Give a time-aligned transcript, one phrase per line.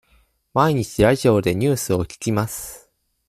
[0.55, 2.89] 毎日ラジオでニュースを聞きます。